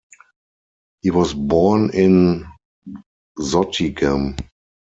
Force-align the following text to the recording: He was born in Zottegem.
He 1.03 1.11
was 1.11 1.35
born 1.35 1.91
in 1.93 2.43
Zottegem. 3.39 4.35